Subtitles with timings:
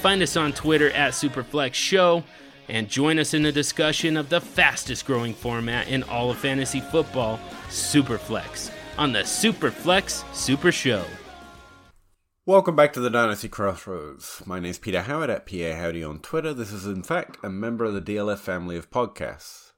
[0.00, 2.24] find us on Twitter at Superflex Show
[2.70, 6.80] and join us in the discussion of the fastest growing format in all of fantasy
[6.80, 11.04] football, Superflex, on the Superflex Super Show.
[12.46, 14.42] Welcome back to the Dynasty Crossroads.
[14.46, 16.54] My name is Peter Howard at PA Howdy on Twitter.
[16.54, 19.72] This is, in fact, a member of the DLF family of podcasts.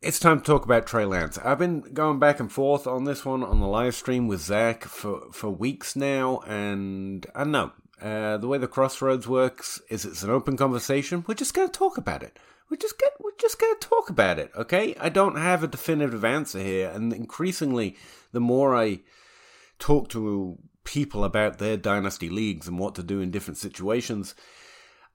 [0.00, 1.36] It's time to talk about Trey Lance.
[1.36, 4.84] I've been going back and forth on this one on the live stream with Zach
[4.84, 7.72] for, for weeks now, and I know.
[8.00, 11.24] Uh, the way the Crossroads works is it's an open conversation.
[11.26, 12.38] We're just going to talk about it.
[12.70, 14.94] We're just get we're just going to talk about it, okay?
[15.00, 17.96] I don't have a definitive answer here, and increasingly,
[18.32, 19.00] the more I
[19.78, 24.34] talk to people about their dynasty leagues and what to do in different situations,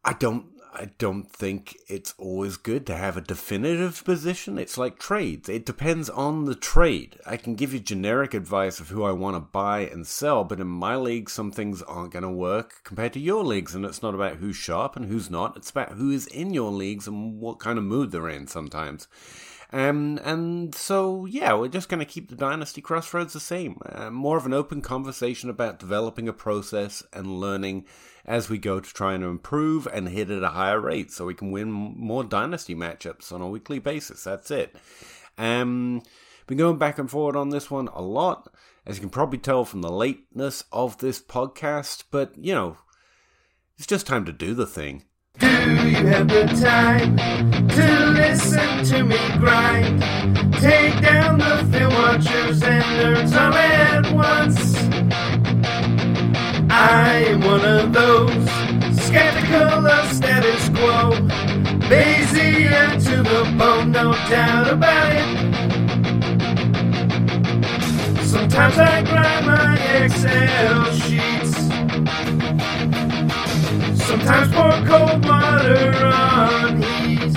[0.03, 0.47] I don't
[0.77, 4.57] I don't think it's always good to have a definitive position.
[4.57, 5.47] It's like trades.
[5.47, 7.17] It depends on the trade.
[7.25, 10.59] I can give you generic advice of who I want to buy and sell, but
[10.59, 13.73] in my league, some things aren't going to work compared to your leagues.
[13.73, 15.55] And it's not about who's sharp and who's not.
[15.55, 19.07] It's about who is in your leagues and what kind of mood they're in sometimes.
[19.73, 23.79] Um, and so, yeah, we're just going to keep the Dynasty Crossroads the same.
[23.85, 27.85] Uh, more of an open conversation about developing a process and learning
[28.25, 31.33] as we go to try and improve and hit at a higher rate so we
[31.33, 34.23] can win more Dynasty matchups on a weekly basis.
[34.23, 34.75] That's it.
[35.37, 36.03] Um,
[36.47, 38.53] been going back and forward on this one a lot,
[38.85, 42.77] as you can probably tell from the lateness of this podcast, but, you know,
[43.77, 45.03] it's just time to do the thing.
[45.39, 47.17] Do you have the time
[47.69, 50.01] to listen to me grind?
[50.61, 54.75] Take down the film watchers and nerds all at once.
[56.71, 58.49] I am one of those
[59.05, 61.11] skeptical of status quo.
[61.89, 65.45] Lazy and to the bone, no doubt about it.
[68.25, 71.44] Sometimes I grind my Excel sheets.
[74.55, 77.35] Pour cold water on heat.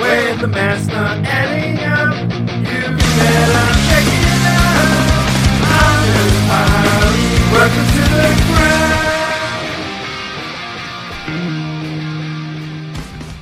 [0.00, 2.16] When the math's not adding up,
[2.66, 2.82] you
[3.16, 5.06] better check it out.
[5.62, 7.22] I'm just piling.
[7.52, 8.96] Welcome to the ground.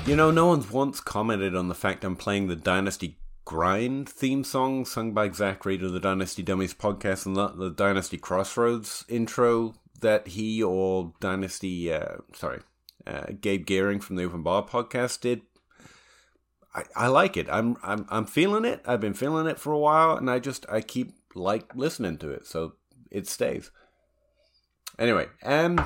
[0.06, 3.16] You know, no one's once commented on the fact I'm playing the Dynasty
[3.46, 7.70] Grind theme song sung by Zac Reed of the Dynasty Dummies podcast and not the
[7.70, 12.60] Dynasty Crossroads intro that he or Dynasty, uh, sorry,
[13.06, 15.40] uh, Gabe Geering from the Open Bar podcast did.
[16.74, 17.48] I, I like it.
[17.50, 18.82] I'm I'm I'm feeling it.
[18.86, 22.30] I've been feeling it for a while, and I just I keep like listening to
[22.30, 22.74] it, so
[23.10, 23.70] it stays.
[24.98, 25.78] Anyway, um,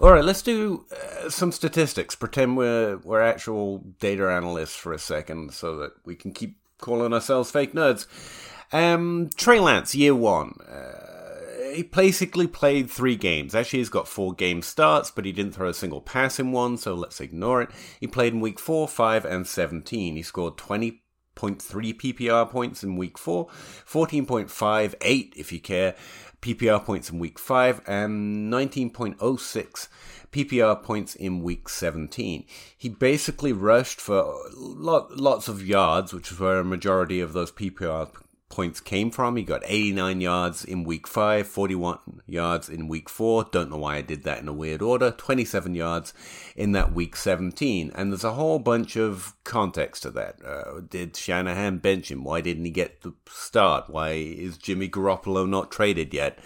[0.00, 2.14] all right, let's do uh, some statistics.
[2.14, 7.14] Pretend we're we're actual data analysts for a second, so that we can keep calling
[7.14, 8.06] ourselves fake nerds.
[8.72, 10.54] Um, Trey Lance, year one.
[10.70, 10.99] Uh,
[11.70, 13.54] he basically played three games.
[13.54, 16.76] Actually, he's got four game starts, but he didn't throw a single pass in one,
[16.76, 17.70] so let's ignore it.
[17.98, 20.16] He played in week four, five, and 17.
[20.16, 21.00] He scored 20.3
[21.36, 23.46] PPR points in week four,
[23.86, 25.94] 14.58 if you care,
[26.42, 29.88] PPR points in week five, and 19.06
[30.32, 32.44] PPR points in week 17.
[32.76, 37.50] He basically rushed for lot, lots of yards, which is where a majority of those
[37.50, 38.08] PPR
[38.50, 39.36] points came from.
[39.36, 43.46] He got 89 yards in week 5, 41 yards in week 4.
[43.50, 45.12] Don't know why I did that in a weird order.
[45.12, 46.12] 27 yards
[46.56, 47.92] in that week 17.
[47.94, 50.44] And there's a whole bunch of context to that.
[50.44, 52.24] Uh, did Shanahan bench him?
[52.24, 53.88] Why didn't he get the start?
[53.88, 56.38] Why is Jimmy Garoppolo not traded yet?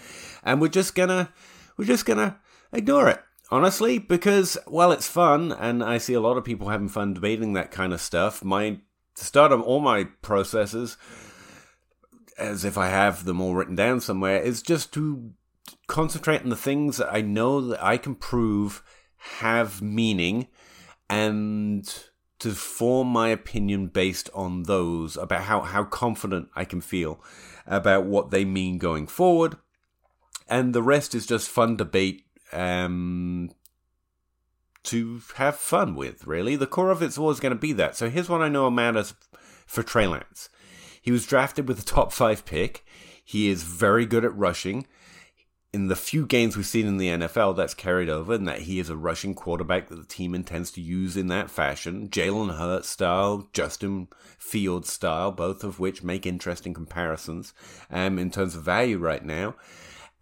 [0.43, 1.33] And we're just gonna,
[1.75, 2.37] we're just gonna
[2.71, 3.21] ignore it.
[3.51, 7.53] Honestly, because, well, it's fun, and I see a lot of people having fun debating
[7.53, 8.43] that kind of stuff.
[8.43, 8.79] My,
[9.15, 10.97] to start on all my processes,
[12.37, 15.31] as if I have them all written down somewhere, is just to
[15.87, 18.83] concentrate on the things that I know that I can prove
[19.17, 20.47] have meaning
[21.09, 21.87] and
[22.39, 27.23] to form my opinion based on those about how, how confident I can feel
[27.65, 29.57] about what they mean going forward.
[30.47, 33.51] And the rest is just fun debate um,
[34.83, 36.55] to have fun with, really.
[36.55, 37.95] The core of it's always going to be that.
[37.95, 39.15] So here's what I know matters
[39.65, 40.49] for Trey Lance.
[41.05, 42.83] He was drafted with a top five pick.
[43.23, 44.87] He is very good at rushing.
[45.71, 48.79] in the few games we've seen in the NFL, that's carried over, and that he
[48.79, 52.09] is a rushing quarterback that the team intends to use in that fashion.
[52.09, 54.07] Jalen Hurts style, Justin
[54.39, 57.53] Fields style, both of which make interesting comparisons
[57.91, 59.53] um, in terms of value right now.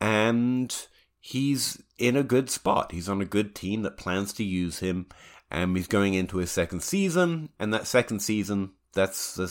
[0.02, 0.76] And
[1.22, 2.92] he's in a good spot.
[2.92, 5.06] He's on a good team that plans to use him.
[5.50, 9.48] And he's going into his second season, and that second season, that's the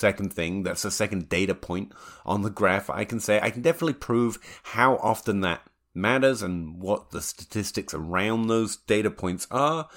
[0.00, 0.62] second thing.
[0.62, 1.92] That's the second data point
[2.24, 2.90] on the graph.
[2.90, 5.62] I can say I can definitely prove how often that
[5.94, 9.88] matters and what the statistics around those data points are,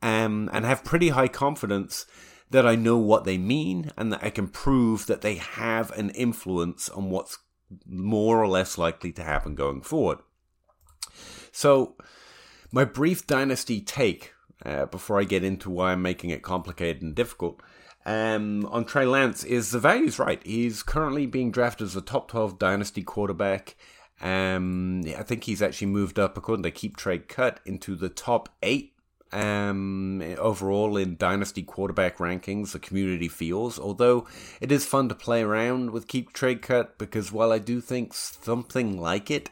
[0.00, 2.06] um, and have pretty high confidence
[2.50, 6.10] that I know what they mean and that I can prove that they have an
[6.10, 7.38] influence on what's
[7.86, 10.18] more or less likely to happen going forward.
[11.50, 11.96] So,
[12.70, 14.32] my brief dynasty take
[14.64, 17.62] uh, before I get into why I'm making it complicated and difficult
[18.04, 20.44] um, on Trey Lance is the value's right.
[20.44, 23.76] He's currently being drafted as a top 12 dynasty quarterback.
[24.20, 28.48] Um, I think he's actually moved up, according to Keep Trade Cut, into the top
[28.62, 28.92] eight
[29.32, 32.72] um, overall in dynasty quarterback rankings.
[32.72, 34.26] The community feels, although
[34.60, 38.14] it is fun to play around with Keep Trade Cut because while I do think
[38.14, 39.50] something like it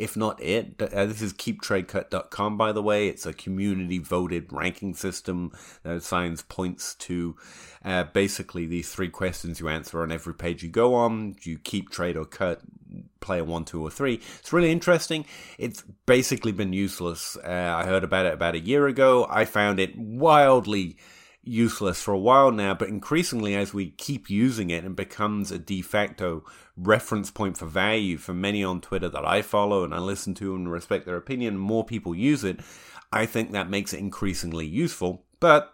[0.00, 0.80] if not it.
[0.80, 3.08] Uh, this is keeptradecut.com, by the way.
[3.08, 5.52] It's a community voted ranking system
[5.82, 7.36] that assigns points to
[7.84, 11.32] uh, basically these three questions you answer on every page you go on.
[11.32, 12.60] Do you keep, trade, or cut?
[13.20, 14.20] Player one, two, or three.
[14.40, 15.24] It's really interesting.
[15.58, 17.36] It's basically been useless.
[17.36, 19.26] Uh, I heard about it about a year ago.
[19.30, 20.96] I found it wildly
[21.42, 25.58] useless for a while now, but increasingly as we keep using it and becomes a
[25.58, 26.44] de facto
[26.76, 30.54] reference point for value for many on Twitter that I follow and I listen to
[30.54, 32.60] and respect their opinion, more people use it.
[33.12, 35.72] I think that makes it increasingly useful, but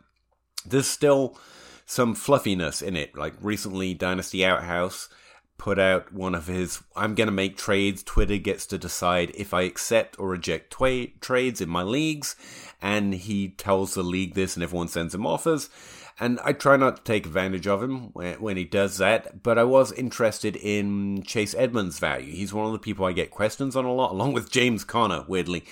[0.65, 1.39] there's still
[1.85, 3.17] some fluffiness in it.
[3.17, 5.09] Like recently, Dynasty Outhouse
[5.59, 8.03] put out one of his I'm going to make trades.
[8.03, 12.37] Twitter gets to decide if I accept or reject twa- trades in my leagues.
[12.83, 15.71] And he tells the league this, and everyone sends him offers.
[16.19, 19.43] And I try not to take advantage of him when, he does that.
[19.43, 22.33] But I was interested in Chase Edmonds' value.
[22.33, 25.25] He's one of the people I get questions on a lot, along with James Conner,
[25.29, 25.65] weirdly.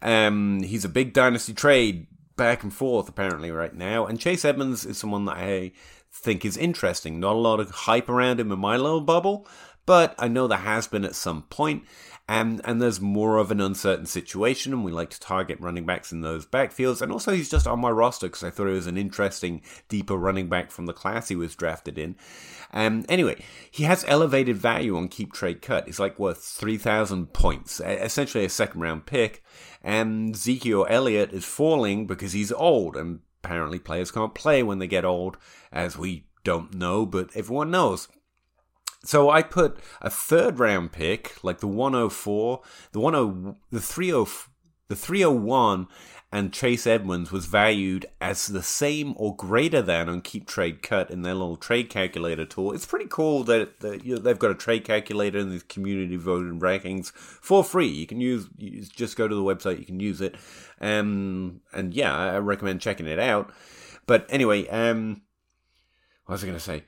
[0.00, 2.06] Um, he's a big dynasty trade
[2.36, 4.06] back and forth apparently right now.
[4.06, 5.72] And Chase Edmonds is someone that I
[6.12, 7.20] think is interesting.
[7.20, 9.46] Not a lot of hype around him in my little bubble,
[9.86, 11.84] but I know there has been at some point.
[12.28, 16.12] And, and there's more of an uncertain situation, and we like to target running backs
[16.12, 17.02] in those backfields.
[17.02, 20.14] And also, he's just on my roster because I thought it was an interesting, deeper
[20.14, 22.14] running back from the class he was drafted in.
[22.72, 25.86] Um, anyway, he has elevated value on Keep Trade Cut.
[25.86, 29.42] He's like worth 3,000 points, essentially a second round pick.
[29.82, 34.86] And Ezekiel Elliott is falling because he's old, and apparently players can't play when they
[34.86, 35.36] get old,
[35.72, 38.08] as we don't know, but everyone knows.
[39.04, 42.60] So I put a third round pick, like the 104,
[42.92, 44.30] the 10, the 30,
[44.88, 45.86] the 301,
[46.32, 51.10] and Chase Edmonds was valued as the same or greater than on Keep Trade Cut
[51.10, 52.72] in their little trade calculator tool.
[52.72, 56.16] It's pretty cool that, that you know, they've got a trade calculator in these community
[56.16, 57.88] voted rankings for free.
[57.88, 60.36] You can use, you just go to the website, you can use it.
[60.80, 63.52] Um, and yeah, I recommend checking it out.
[64.06, 65.22] But anyway, um,
[66.26, 66.84] what was I going to say?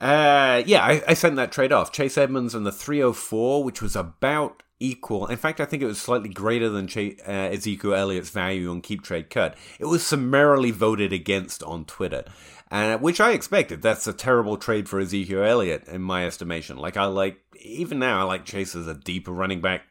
[0.00, 1.92] Uh, yeah, I, I sent that trade off.
[1.92, 5.26] Chase Edmonds and the 304, which was about equal.
[5.26, 9.02] In fact, I think it was slightly greater than uh, Ezekiel Elliott's value on Keep
[9.02, 9.56] Trade Cut.
[9.78, 12.24] It was summarily voted against on Twitter,
[12.70, 13.82] uh, which I expected.
[13.82, 16.76] That's a terrible trade for Ezekiel Elliott, in my estimation.
[16.76, 19.82] Like, I like, even now, I like Chase as a deeper running back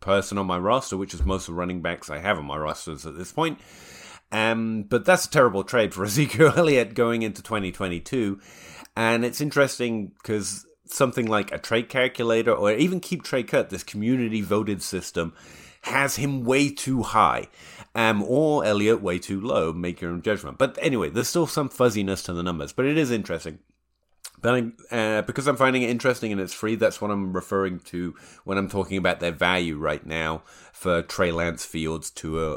[0.00, 2.56] person on my roster, which is most of the running backs I have on my
[2.56, 3.58] rosters at this point.
[4.32, 8.40] Um, but that's a terrible trade for Ezekiel Elliott going into 2022.
[8.96, 13.82] And it's interesting because something like a trade calculator or even Keep Trade Cut, this
[13.82, 15.32] community voted system,
[15.82, 17.48] has him way too high.
[17.94, 19.72] Um, or Elliott way too low.
[19.72, 20.56] Make your own judgment.
[20.56, 23.58] But anyway, there's still some fuzziness to the numbers, but it is interesting.
[24.40, 28.14] But uh, because I'm finding it interesting and it's free, that's what I'm referring to
[28.44, 32.56] when I'm talking about their value right now for Trey Lance Fields to uh,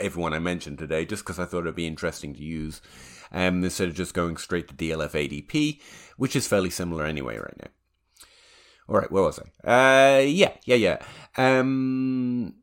[0.00, 2.82] everyone I mentioned today, just because I thought it'd be interesting to use
[3.30, 5.80] um, instead of just going straight to DLF ADP,
[6.22, 7.70] which is fairly similar anyway right now.
[8.88, 10.18] All right, where was I?
[10.18, 10.98] Uh, yeah, yeah, yeah.
[11.36, 12.54] Um,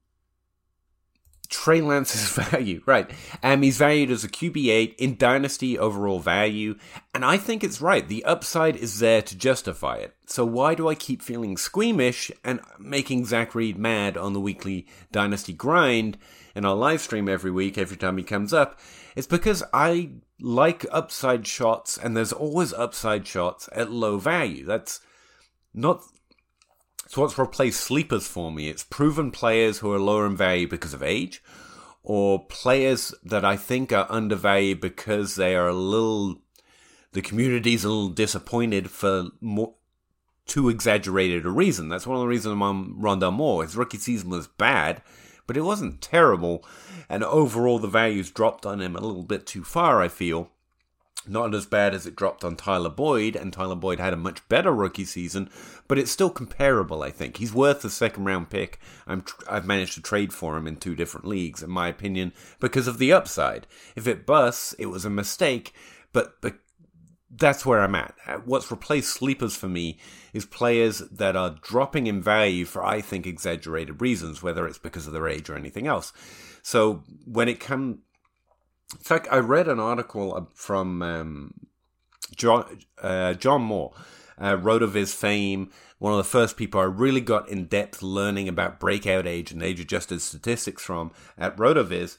[1.50, 3.12] Trey Lance's value, right?
[3.44, 6.78] Um, he's valued as a QB8 in Dynasty overall value,
[7.14, 8.08] and I think it's right.
[8.08, 10.16] The upside is there to justify it.
[10.26, 14.88] So why do I keep feeling squeamish and making Zac Reed mad on the weekly
[15.12, 16.18] Dynasty grind
[16.56, 18.80] in our live stream every week, every time he comes up?
[19.18, 20.12] It's because I
[20.42, 24.66] like upside shots, and there's always upside shots at low value.
[24.66, 25.02] That's
[25.74, 26.02] not
[27.10, 28.70] So what's replaced sleepers for me?
[28.70, 31.42] It's proven players who are lower in value because of age,
[32.04, 36.44] or players that I think are undervalued because they are a little,
[37.14, 39.74] the community's a little disappointed for more,
[40.46, 41.90] too exaggerated a reason.
[41.90, 43.64] That's one of the reasons I'm on Rondale Moore.
[43.64, 45.02] His rookie season was bad,
[45.50, 46.64] but it wasn't terrible,
[47.10, 50.52] and overall the values dropped on him a little bit too far, I feel.
[51.26, 54.48] Not as bad as it dropped on Tyler Boyd, and Tyler Boyd had a much
[54.48, 55.50] better rookie season,
[55.88, 57.38] but it's still comparable, I think.
[57.38, 58.80] He's worth a second round pick.
[59.08, 62.32] I'm tr- I've managed to trade for him in two different leagues, in my opinion,
[62.60, 63.66] because of the upside.
[63.96, 65.74] If it busts, it was a mistake,
[66.14, 66.60] but, but
[67.32, 68.16] that's where I'm at.
[68.46, 70.00] What's replaced sleepers for me
[70.34, 75.08] is players that are dropping in value for, I think, exaggerated reasons, whether it's because
[75.08, 76.12] of their age or anything else.
[76.62, 78.00] So when it comes
[78.96, 81.54] it's like I read an article from um,
[82.36, 83.94] John uh, Jon Moore,
[84.38, 85.70] uh, RotoViz fame,
[86.00, 89.62] one of the first people I really got in depth learning about breakout age and
[89.62, 92.18] age adjusted statistics from at RotoViz.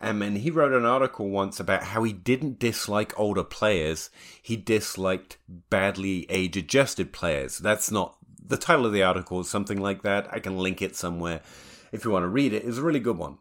[0.00, 4.08] Um, and he wrote an article once about how he didn't dislike older players,
[4.42, 7.58] he disliked badly age adjusted players.
[7.58, 10.26] That's not the title of the article, something like that.
[10.32, 11.40] I can link it somewhere
[11.92, 12.64] if you want to read it.
[12.64, 13.38] It's a really good one.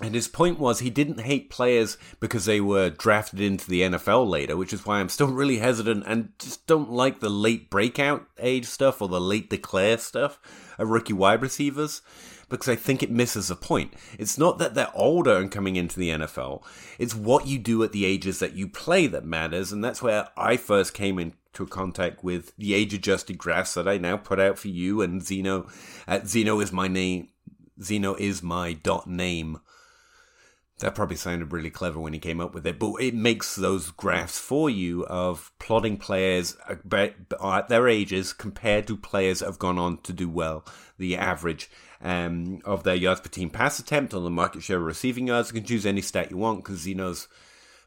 [0.00, 4.28] And his point was he didn't hate players because they were drafted into the NFL
[4.28, 8.26] later, which is why I'm still really hesitant and just don't like the late breakout
[8.38, 10.38] age stuff or the late declare stuff
[10.78, 12.00] of rookie wide receivers
[12.48, 13.94] because I think it misses a point.
[14.18, 16.62] It's not that they're older and coming into the NFL,
[16.98, 19.72] it's what you do at the ages that you play that matters.
[19.72, 23.98] And that's where I first came into contact with the age adjusted graphs that I
[23.98, 25.68] now put out for you and Zeno
[26.06, 27.28] at Zeno is my name.
[27.80, 29.60] Zeno is my dot name
[30.80, 33.90] that probably sounded really clever when he came up with it, but it makes those
[33.90, 37.08] graphs for you of plotting players uh,
[37.42, 40.64] at their ages compared to players that have gone on to do well,
[40.96, 41.68] the average
[42.00, 45.48] um, of their yards per team pass attempt on the market share of receiving yards.
[45.48, 47.28] You can choose any stat you want because he knows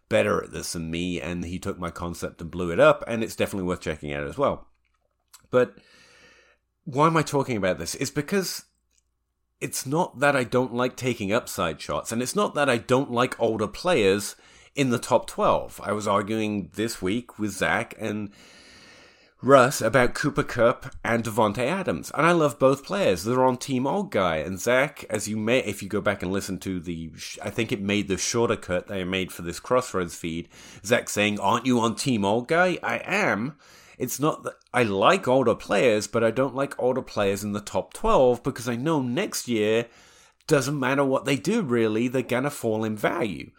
[0.09, 3.23] better at this than me, and he took my concept and blew it up, and
[3.23, 4.67] it's definitely worth checking out as well.
[5.49, 5.75] But
[6.83, 7.95] why am I talking about this?
[7.95, 8.65] It's because
[9.61, 13.11] it's not that I don't like taking upside shots, and it's not that I don't
[13.11, 14.35] like older players
[14.75, 15.79] in the top 12.
[15.83, 18.31] I was arguing this week with Zach and
[19.43, 23.23] Russ about Cooper Kupp and Davante Adams, and I love both players.
[23.23, 26.31] They're on Team Old Guy, and Zach, as you may, if you go back and
[26.31, 30.15] listen to the, I think it made the shorter cut they made for this Crossroads
[30.15, 30.47] feed.
[30.85, 33.55] Zach saying, "Aren't you on Team Old Guy?" I am,
[33.97, 37.61] it's not that I like older players, but I don't like older players in the
[37.61, 39.87] top 12 because I know next year
[40.45, 43.49] doesn't matter what they do really, they're to fall in value.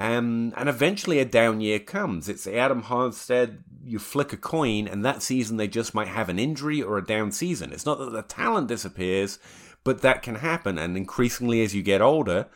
[0.00, 2.26] Um, and eventually a down year comes.
[2.26, 6.38] It's Adam Harstad, you flick a coin, and that season they just might have an
[6.38, 7.70] injury or a down season.
[7.70, 9.38] It's not that the talent disappears,
[9.84, 10.78] but that can happen.
[10.78, 12.46] And increasingly as you get older,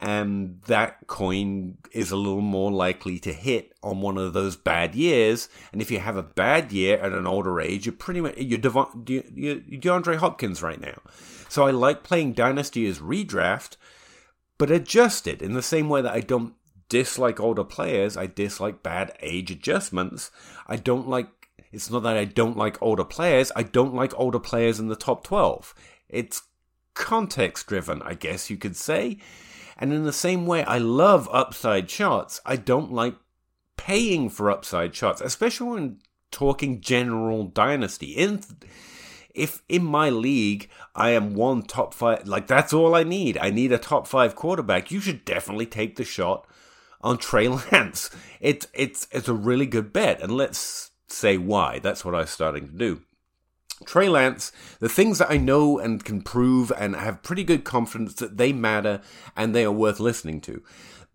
[0.00, 4.96] and that coin is a little more likely to hit on one of those bad
[4.96, 5.48] years.
[5.70, 8.58] And if you have a bad year at an older age, you're pretty much you're,
[8.58, 11.00] Devon, you're DeAndre Hopkins right now.
[11.48, 13.76] So I like playing Dynasty as redraft,
[14.58, 16.54] but adjusted in the same way that I don't
[16.92, 18.18] dislike older players.
[18.18, 20.30] I dislike bad age adjustments.
[20.66, 21.26] I don't like.
[21.72, 23.50] It's not that I don't like older players.
[23.56, 25.74] I don't like older players in the top twelve.
[26.10, 26.42] It's
[26.92, 29.16] context driven, I guess you could say.
[29.78, 32.42] And in the same way, I love upside shots.
[32.44, 33.16] I don't like
[33.78, 35.98] paying for upside shots, especially when
[36.30, 38.12] talking general dynasty.
[38.12, 38.42] In
[39.34, 43.38] if in my league I am one top five, like that's all I need.
[43.38, 44.90] I need a top five quarterback.
[44.90, 46.46] You should definitely take the shot
[47.02, 48.10] on Trey Lance.
[48.40, 51.78] It's it's it's a really good bet, and let's say why.
[51.78, 53.02] That's what I'm starting to do.
[53.84, 58.14] Trey Lance, the things that I know and can prove and have pretty good confidence
[58.14, 59.00] that they matter
[59.36, 60.62] and they are worth listening to.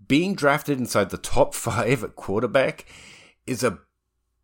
[0.05, 2.85] Being drafted inside the top five at quarterback
[3.45, 3.79] is a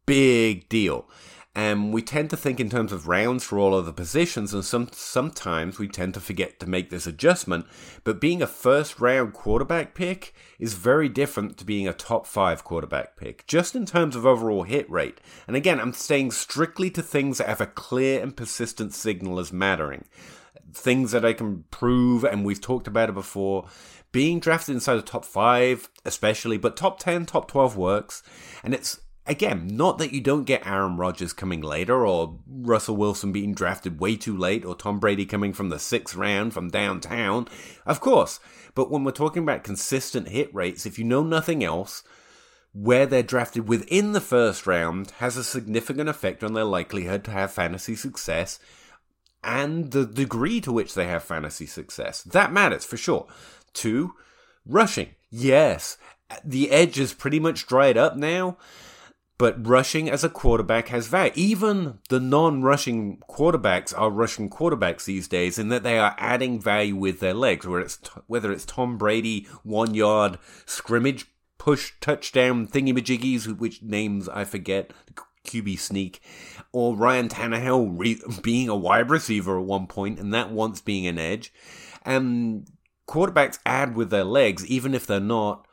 [0.06, 1.08] big deal.
[1.56, 4.66] And we tend to think in terms of rounds for all of the positions, and
[4.66, 7.68] some sometimes we tend to forget to make this adjustment.
[8.04, 12.64] But being a first round quarterback pick is very different to being a top five
[12.64, 15.22] quarterback pick, just in terms of overall hit rate.
[15.46, 19.54] And again, I'm staying strictly to things that have a clear and persistent signal as
[19.54, 20.06] mattering.
[20.74, 23.68] Things that I can prove, and we've talked about it before.
[24.12, 28.24] Being drafted inside the top five, especially, but top 10, top 12 works.
[28.64, 33.32] And it's Again, not that you don't get Aaron Rodgers coming later, or Russell Wilson
[33.32, 37.48] being drafted way too late, or Tom Brady coming from the sixth round from downtown.
[37.86, 38.40] Of course.
[38.76, 42.04] But when we're talking about consistent hit rates, if you know nothing else,
[42.74, 47.32] where they're drafted within the first round has a significant effect on their likelihood to
[47.32, 48.60] have fantasy success
[49.44, 52.24] and the degree to which they have fantasy success.
[52.24, 53.28] That matters for sure.
[53.74, 54.16] Two,
[54.66, 55.10] rushing.
[55.30, 55.98] Yes,
[56.44, 58.58] the edge is pretty much dried up now,
[59.38, 61.32] but rushing as a quarterback has value.
[61.36, 66.96] Even the non-rushing quarterbacks are rushing quarterbacks these days in that they are adding value
[66.96, 67.66] with their legs.
[67.66, 74.44] Whether it's whether it's Tom Brady one yard scrimmage push touchdown thingy-majiggies, which names I
[74.44, 74.92] forget,
[75.48, 76.22] QB sneak,
[76.72, 81.08] or Ryan Tannehill re- being a wide receiver at one point, and that once being
[81.08, 81.54] an edge.
[82.06, 82.68] And
[83.08, 85.66] quarterbacks add with their legs, even if they're not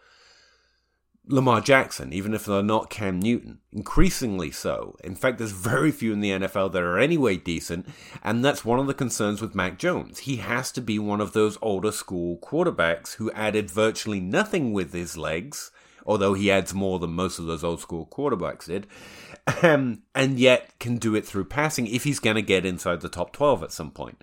[1.33, 3.59] Lamar Jackson, even if they're not Cam Newton.
[3.73, 4.97] Increasingly so.
[5.05, 7.87] In fact, there's very few in the NFL that are anyway decent,
[8.23, 10.21] and that's one of the concerns with Mac Jones.
[10.21, 14.93] He has to be one of those older school quarterbacks who added virtually nothing with
[14.93, 15.71] his legs,
[16.05, 18.87] although he adds more than most of those old school quarterbacks did,
[19.63, 23.09] um, and yet can do it through passing if he's going to get inside the
[23.09, 24.23] top 12 at some point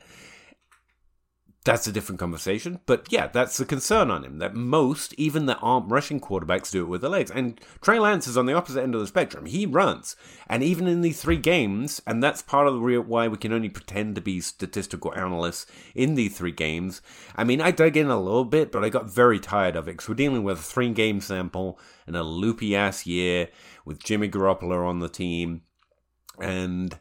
[1.67, 2.79] that's a different conversation.
[2.85, 6.81] But yeah, that's the concern on him that most, even the aren't rushing quarterbacks, do
[6.81, 7.29] it with the legs.
[7.29, 9.45] And Trey Lance is on the opposite end of the spectrum.
[9.45, 10.15] He runs,
[10.47, 13.51] and even in these three games, and that's part of the real why we can
[13.51, 17.01] only pretend to be statistical analysts in these three games.
[17.35, 19.91] I mean, I dug in a little bit, but I got very tired of it
[19.91, 23.49] because we're dealing with a three game sample and a loopy ass year
[23.83, 25.63] with Jimmy Garoppolo on the team,
[26.39, 26.97] and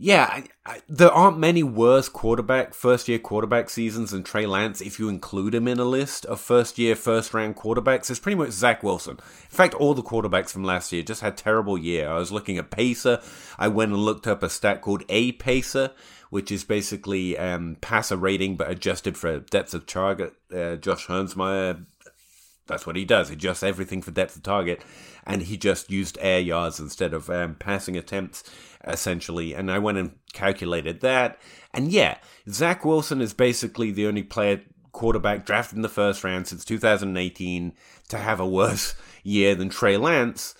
[0.00, 4.80] yeah, I, I, there aren't many worse quarterback, first year quarterback seasons than Trey Lance
[4.80, 8.08] if you include him in a list of first year, first round quarterbacks.
[8.08, 9.16] It's pretty much Zach Wilson.
[9.16, 12.08] In fact, all the quarterbacks from last year just had terrible year.
[12.08, 13.20] I was looking at Pacer.
[13.58, 15.90] I went and looked up a stat called A Pacer,
[16.30, 20.32] which is basically um, passer rating but adjusted for depth of target.
[20.54, 21.86] Uh, Josh Hermsmeyer
[22.68, 23.28] that's what he does.
[23.28, 24.84] He adjusts everything for depth of target,
[25.26, 28.44] and he just used air yards instead of um, passing attempts,
[28.90, 29.54] essentially.
[29.54, 31.38] And I went and calculated that.
[31.72, 32.18] And yeah,
[32.48, 37.72] Zach Wilson is basically the only player quarterback drafted in the first round since 2018
[38.08, 40.54] to have a worse year than Trey Lance.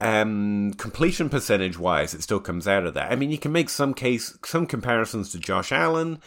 [0.00, 3.10] Um, completion percentage wise, it still comes out of that.
[3.10, 6.20] I mean, you can make some case, some comparisons to Josh Allen,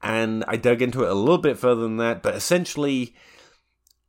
[0.00, 3.16] and I dug into it a little bit further than that, but essentially,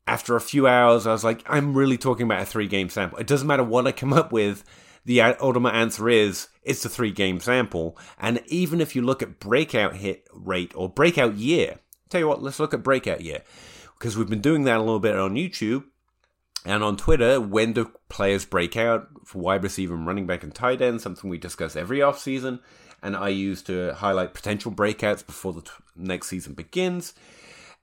[0.06, 3.18] after a few hours, I was like, I'm really talking about a three game sample.
[3.20, 4.64] It doesn't matter what I come up with.
[5.06, 7.98] The ultimate answer is it's a three game sample.
[8.20, 12.42] And even if you look at breakout hit rate or breakout year, tell you what,
[12.42, 13.42] let's look at breakout year.
[13.98, 15.86] Because we've been doing that a little bit on YouTube
[16.66, 17.40] and on Twitter.
[17.42, 21.02] When do players break out for wide receiver and running back and tight end?
[21.02, 22.60] Something we discuss every off season,
[23.02, 27.14] And I use to highlight potential breakouts before the t- next season begins.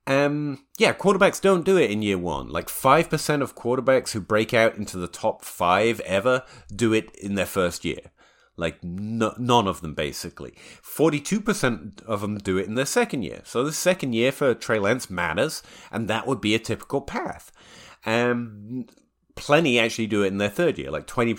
[0.06, 2.48] Um, yeah, quarterbacks don't do it in year one.
[2.48, 7.34] Like 5% of quarterbacks who break out into the top five ever do it in
[7.34, 8.12] their first year.
[8.56, 10.54] Like n- none of them, basically.
[10.82, 13.42] 42% of them do it in their second year.
[13.44, 17.52] So the second year for Trey Lance matters, and that would be a typical path.
[18.06, 18.86] Um,
[19.34, 20.90] plenty actually do it in their third year.
[20.90, 21.36] Like 20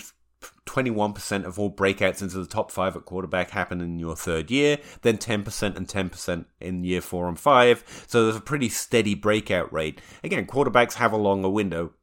[0.67, 4.77] 21% of all breakouts into the top five at quarterback happen in your third year,
[5.01, 7.84] then 10% and 10% in year four and five.
[8.08, 10.01] So there's a pretty steady breakout rate.
[10.23, 11.93] Again, quarterbacks have a longer window.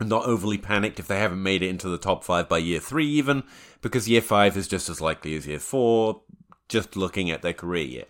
[0.00, 3.06] not overly panicked if they haven't made it into the top five by year three,
[3.06, 3.44] even,
[3.82, 6.22] because year five is just as likely as year four,
[6.68, 8.04] just looking at their career year.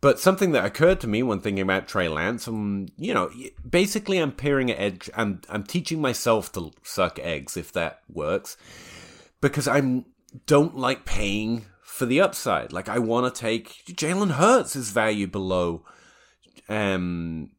[0.00, 3.30] But something that occurred to me when thinking about Trey Lance, um, you know,
[3.68, 5.10] basically I'm peering at edge.
[5.16, 8.56] I'm I'm teaching myself to suck eggs if that works,
[9.40, 10.04] because I
[10.44, 12.72] don't like paying for the upside.
[12.72, 15.84] Like I want to take Jalen Hurts value below
[16.68, 17.52] um,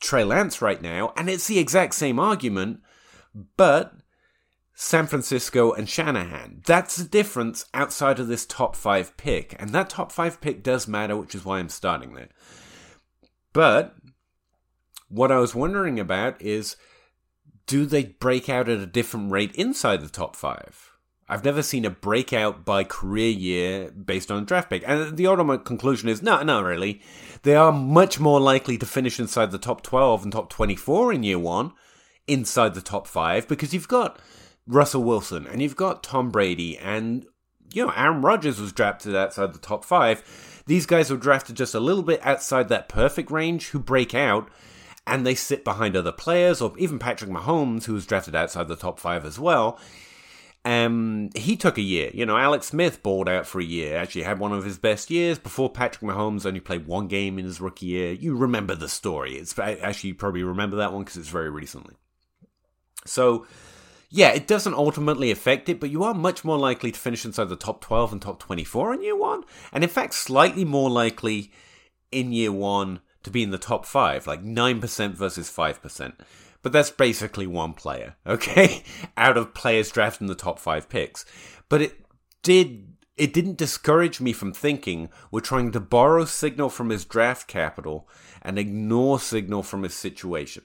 [0.00, 2.80] Trey Lance right now, and it's the exact same argument,
[3.56, 3.92] but
[4.74, 6.62] San Francisco and Shanahan.
[6.66, 9.54] That's the difference outside of this top five pick.
[9.60, 12.28] And that top five pick does matter, which is why I'm starting there.
[13.52, 13.94] But
[15.08, 16.76] what I was wondering about is
[17.66, 20.90] do they break out at a different rate inside the top five?
[21.28, 24.82] I've never seen a breakout by career year based on draft pick.
[24.86, 27.00] And the ultimate conclusion is no, not really.
[27.42, 31.22] They are much more likely to finish inside the top 12 and top 24 in
[31.22, 31.72] year one,
[32.26, 34.18] inside the top five, because you've got
[34.66, 37.26] Russell Wilson, and you've got Tom Brady, and
[37.72, 40.62] you know Aaron Rodgers was drafted outside the top five.
[40.66, 44.48] These guys were drafted just a little bit outside that perfect range, who break out,
[45.06, 48.76] and they sit behind other players, or even Patrick Mahomes, who was drafted outside the
[48.76, 49.78] top five as well.
[50.66, 52.10] Um, he took a year.
[52.14, 53.98] You know, Alex Smith balled out for a year.
[53.98, 57.44] Actually, had one of his best years before Patrick Mahomes only played one game in
[57.44, 58.12] his rookie year.
[58.12, 59.34] You remember the story.
[59.34, 61.96] It's actually you probably remember that one because it's very recently.
[63.04, 63.46] So
[64.14, 67.48] yeah, it doesn't ultimately affect it, but you are much more likely to finish inside
[67.48, 69.42] the top 12 and top 24 in year one.
[69.72, 71.50] And in fact, slightly more likely
[72.12, 76.12] in year one to be in the top five, like 9% versus 5%.
[76.62, 78.84] But that's basically one player, okay?
[79.16, 81.24] Out of players drafted in the top five picks.
[81.68, 82.06] But it
[82.44, 87.48] did it didn't discourage me from thinking we're trying to borrow signal from his draft
[87.48, 88.08] capital
[88.42, 90.62] and ignore signal from his situation.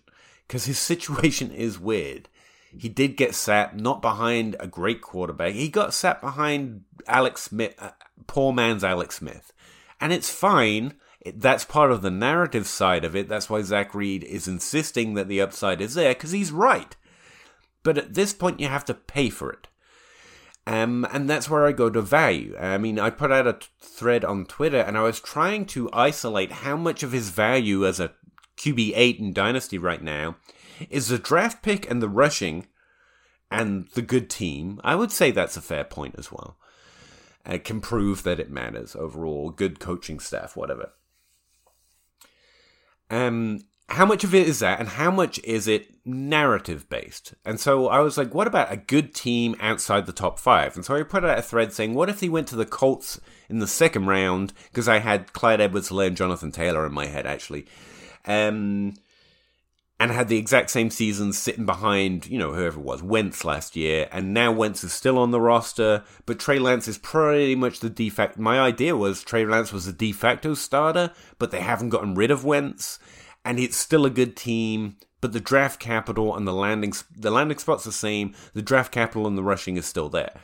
[0.47, 2.29] Because his situation is weird.
[2.77, 5.53] He did get sat not behind a great quarterback.
[5.53, 7.91] He got sat behind Alex Smith, uh,
[8.27, 9.51] poor man's Alex Smith.
[9.99, 10.93] And it's fine.
[11.21, 13.27] It, that's part of the narrative side of it.
[13.27, 16.95] That's why Zac Reed is insisting that the upside is there, because he's right.
[17.84, 19.67] But at this point, you have to pay for it.
[20.67, 22.55] Um, and that's where I go to value.
[22.60, 25.89] I mean, I put out a t- thread on Twitter and I was trying to
[25.91, 28.12] isolate how much of his value as a
[28.58, 30.36] QB8 in Dynasty right now
[30.89, 32.68] is the draft pick and the rushing
[33.52, 34.80] and the good team.
[34.84, 36.58] I would say that's a fair point as well.
[37.46, 40.92] It can prove that it matters overall, good coaching staff, whatever.
[43.10, 47.34] Um, how much of it is that, and how much is it narrative based?
[47.44, 50.76] And so I was like, what about a good team outside the top five?
[50.76, 53.20] And so I put out a thread saying, what if he went to the Colts
[53.50, 54.54] in the second round?
[54.70, 57.65] Because I had Clyde Edwards and Jonathan Taylor in my head, actually.
[58.26, 58.94] Um,
[59.99, 63.75] and had the exact same season sitting behind, you know, whoever it was, Wentz last
[63.75, 67.81] year, and now Wentz is still on the roster, but Trey Lance is pretty much
[67.81, 68.41] the de facto.
[68.41, 72.31] My idea was Trey Lance was the de facto starter, but they haven't gotten rid
[72.31, 72.97] of Wentz,
[73.43, 77.57] and it's still a good team, but the draft capital and the landing the landing
[77.57, 80.39] spot's are the same, the draft capital and the rushing is still there.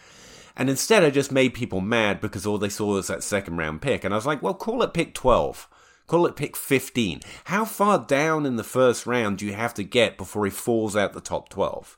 [0.57, 3.81] And instead, I just made people mad because all they saw was that second round
[3.81, 5.69] pick, and I was like, well, call it pick twelve
[6.07, 7.21] Call it pick 15.
[7.45, 10.95] How far down in the first round do you have to get before he falls
[10.95, 11.97] out the top 12?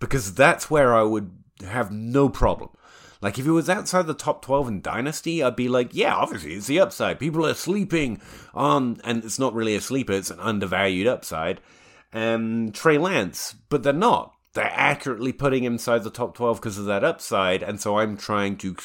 [0.00, 1.30] Because that's where I would
[1.66, 2.70] have no problem.
[3.20, 6.54] Like if he was outside the top 12 in Dynasty, I'd be like, yeah, obviously
[6.54, 7.18] it's the upside.
[7.18, 8.20] People are sleeping
[8.52, 11.60] on, and it's not really a sleeper, it's an undervalued upside.
[12.12, 14.34] Um, Trey Lance, but they're not.
[14.52, 18.16] They're accurately putting him inside the top 12 because of that upside, and so I'm
[18.16, 18.76] trying to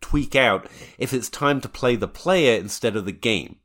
[0.00, 0.66] tweak out
[0.98, 3.56] if it's time to play the player instead of the game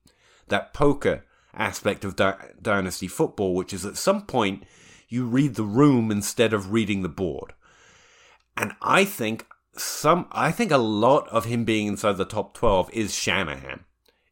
[0.50, 4.64] that poker aspect of di- dynasty football, which is at some point
[5.08, 7.54] you read the room instead of reading the board.
[8.56, 12.90] And I think some, I think a lot of him being inside the top 12
[12.94, 13.86] is Shanahan.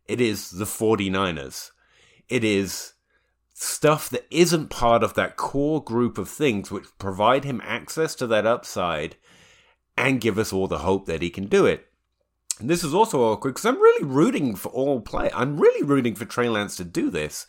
[0.06, 1.72] It is the 49ers.
[2.30, 2.94] It is
[3.54, 8.28] stuff that isn't part of that core group of things which provide him access to
[8.28, 9.16] that upside
[9.98, 11.87] and give us all the hope that he can do it.
[12.60, 15.30] This is also awkward because I'm really rooting for all play.
[15.34, 17.46] I'm really rooting for Trey Lance to do this.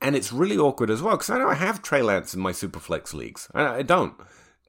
[0.00, 3.14] And it's really awkward as well because I don't have Trey Lance in my Superflex
[3.14, 3.48] leagues.
[3.54, 4.14] I, I don't.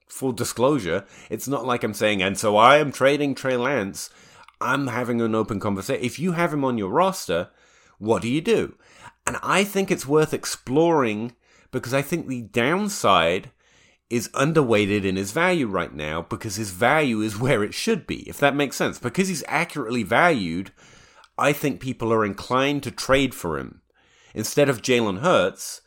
[0.08, 4.10] Full disclosure, it's not like I'm saying, and so I am trading Trey Lance.
[4.62, 6.06] I'm having an open conversation.
[6.06, 7.50] If you have him on your roster,
[7.98, 8.76] what do you do?
[9.28, 11.34] And I think it's worth exploring
[11.72, 13.52] because I think the downside
[14.10, 18.28] is underweighted in his value right now because his value is where it should be,
[18.30, 19.00] if that makes sense.
[19.00, 20.72] Because he's accurately valued,
[21.38, 23.82] I think people are inclined to trade for him.
[24.34, 25.82] Instead of Jalen Hurts,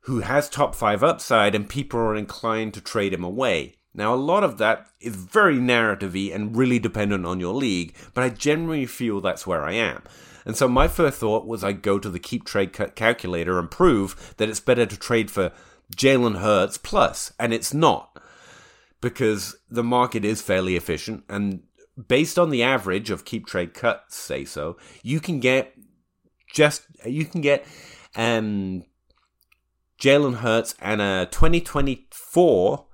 [0.00, 3.76] who has top five upside, and people are inclined to trade him away.
[3.92, 8.22] Now, a lot of that is very narrativey and really dependent on your league, but
[8.22, 10.02] I generally feel that's where I am.
[10.44, 14.34] And so my first thought was I'd go to the keep trade calculator and prove
[14.36, 15.50] that it's better to trade for
[15.94, 18.16] Jalen Hurts plus, and it's not
[19.00, 21.62] because the market is fairly efficient and
[22.08, 25.74] based on the average of keep trade cuts say so you can get
[26.52, 27.64] just you can get
[28.16, 28.82] um
[30.00, 32.86] Jalen Hurts and a 2024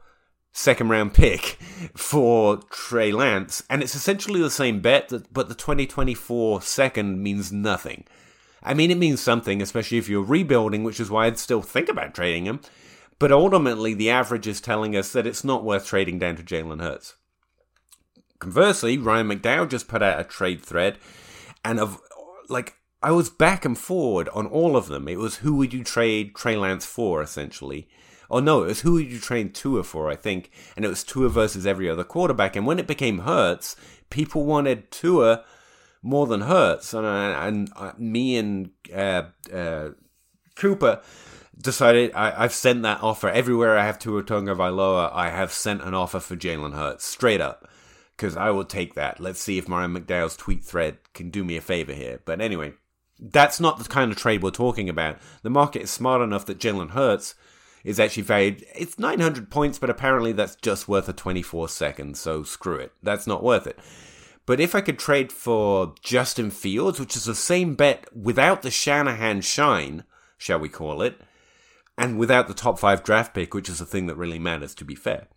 [0.53, 1.41] second round pick
[1.97, 8.05] for Trey Lance and it's essentially the same bet but the 2024 second means nothing
[8.65, 11.89] I mean, it means something, especially if you're rebuilding, which is why I'd still think
[11.89, 12.61] about trading him.
[13.19, 16.81] But ultimately, the average is telling us that it's not worth trading down to Jalen
[16.81, 17.15] Hurts.
[18.39, 20.99] Conversely, Ryan McDowell just put out a trade thread,
[21.65, 22.01] and of
[22.49, 25.09] like I was back and forward on all of them.
[25.09, 27.89] It was who would you trade Trey Lance for, essentially.
[28.29, 31.05] Or no, it was who would you trade Tua for, I think, and it was
[31.05, 32.57] Tua versus every other quarterback.
[32.57, 33.77] And when it became Hurts,
[34.09, 35.45] people wanted Tua
[36.03, 39.91] more than Hurts, and, and, and uh, me and uh, uh,
[40.57, 41.03] Cooper
[41.61, 45.11] decided I, have sent that offer everywhere I have to Tua Tagovailoa.
[45.13, 47.69] I have sent an offer for Jalen Hurts straight up
[48.17, 49.21] because I will take that.
[49.21, 52.21] Let's see if Ryan McDowell's tweet thread can do me a favor here.
[52.25, 52.75] But anyway,
[53.19, 55.19] that's not the kind of trade we're talking about.
[55.43, 57.35] The market is smart enough that Jalen Hurts
[57.85, 58.65] is actually valued.
[58.75, 62.93] It's 900 points, but apparently that's just worth a 24 seconds, so screw it.
[63.03, 63.79] That's not worth it.
[64.45, 68.71] But if I could trade for Justin Fields, which is the same bet without the
[68.71, 70.05] Shanahan shine,
[70.37, 71.21] shall we call it,
[71.97, 74.85] and without the top five draft pick, which is the thing that really matters, to
[74.85, 75.29] be fair.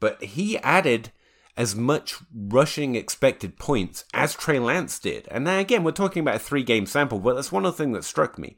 [0.00, 1.12] But he added
[1.56, 5.26] as much rushing expected points as Trey Lance did.
[5.28, 7.82] And now, again, we're talking about a three game sample, but that's one of the
[7.82, 8.56] things that struck me.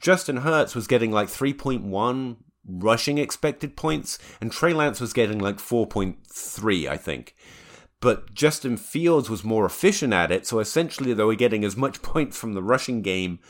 [0.00, 5.56] Justin Hurts was getting like 3.1 rushing expected points, and Trey Lance was getting like
[5.56, 7.34] 4.3, I think.
[8.00, 12.00] But Justin Fields was more efficient at it, so essentially they were getting as much
[12.02, 13.40] points from the rushing game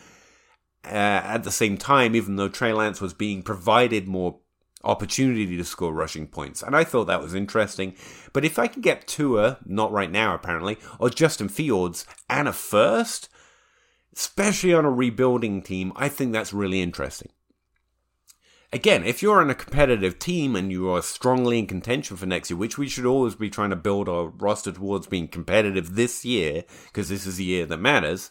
[0.84, 4.38] uh, at the same time, even though Trey Lance was being provided more
[4.82, 6.62] opportunity to score rushing points.
[6.62, 7.94] And I thought that was interesting.
[8.32, 12.52] But if I can get Tua, not right now apparently, or Justin Fields and a
[12.52, 13.28] first,
[14.14, 17.30] especially on a rebuilding team, I think that's really interesting.
[18.72, 22.50] Again, if you're in a competitive team and you are strongly in contention for next
[22.50, 26.24] year, which we should always be trying to build our roster towards being competitive this
[26.24, 28.30] year, because this is the year that matters,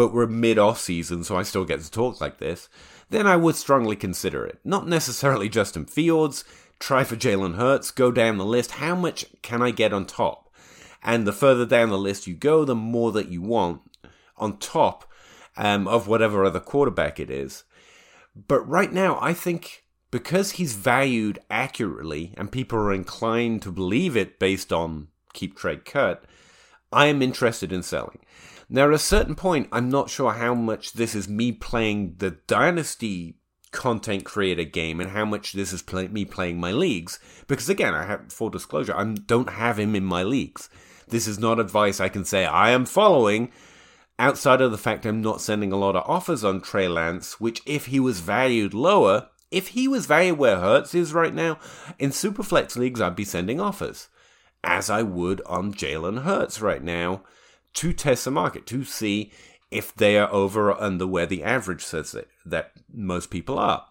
[0.00, 2.70] but we're mid off season, so I still get to talk like this,
[3.10, 4.58] then I would strongly consider it.
[4.64, 6.42] Not necessarily Justin Fields,
[6.78, 8.70] try for Jalen Hurts, go down the list.
[8.70, 10.48] How much can I get on top?
[11.02, 13.82] And the further down the list you go, the more that you want
[14.38, 15.04] on top
[15.58, 17.64] um, of whatever other quarterback it is.
[18.34, 24.16] But right now, I think because he's valued accurately and people are inclined to believe
[24.16, 26.24] it based on keep trade cut,
[26.90, 28.20] I am interested in selling.
[28.72, 32.30] Now, at a certain point, I'm not sure how much this is me playing the
[32.46, 33.34] Dynasty
[33.72, 37.18] content creator game and how much this is play- me playing my leagues.
[37.48, 40.68] Because again, I have full disclosure, I don't have him in my leagues.
[41.08, 43.50] This is not advice I can say I am following.
[44.20, 47.62] Outside of the fact I'm not sending a lot of offers on Trey Lance, which
[47.66, 51.58] if he was valued lower, if he was valued where Hurts is right now,
[51.98, 54.08] in Superflex leagues I'd be sending offers.
[54.62, 57.24] As I would on Jalen Hurts right now
[57.74, 59.32] to test the market to see
[59.70, 63.86] if they are over or under where the average says that, that most people are.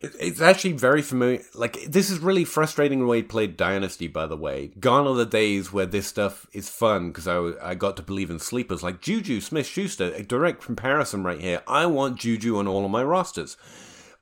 [0.00, 1.42] It's actually very familiar.
[1.54, 4.72] Like, this is really frustrating the way he played Dynasty, by the way.
[4.80, 8.28] Gone are the days where this stuff is fun because I, I got to believe
[8.28, 10.12] in sleepers like Juju Smith Schuster.
[10.12, 11.62] A direct comparison right here.
[11.68, 13.56] I want Juju on all of my rosters.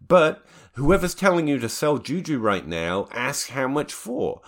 [0.06, 4.42] But whoever's telling you to sell Juju right now, ask how much for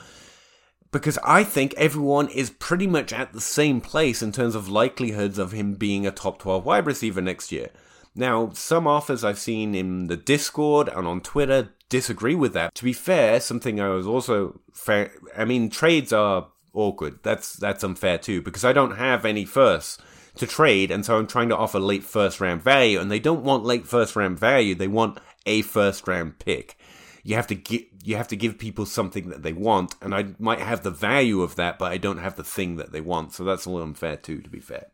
[0.93, 5.39] because I think everyone is pretty much at the same place in terms of likelihoods
[5.39, 7.71] of him being a top 12 wide receiver next year.
[8.15, 12.75] Now, some offers I've seen in the Discord and on Twitter disagree with that.
[12.75, 17.21] To be fair, something I was also fair, I mean, trades are awkward.
[17.23, 19.99] That's that's unfair too because I don't have any firsts
[20.37, 23.45] to trade, and so I'm trying to offer late first round value, and they don't
[23.45, 24.75] want late first round value.
[24.75, 26.77] They want a first round pick
[27.23, 30.35] you have to get you have to give people something that they want, and I
[30.39, 33.33] might have the value of that, but I don't have the thing that they want.
[33.33, 34.41] So that's a little unfair too.
[34.41, 34.87] To be fair,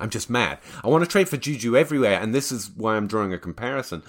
[0.00, 0.58] I'm just mad.
[0.82, 4.02] I want to trade for Juju everywhere, and this is why I'm drawing a comparison.